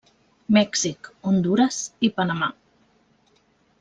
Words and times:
Mèxic, 0.55 1.09
Hondures 1.31 1.77
i 2.09 2.11
Panamà. 2.21 2.49